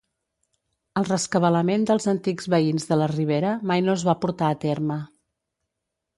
[1.01, 5.01] El rescabalament dels antics veïns de la Ribera mai no es va portar a terme.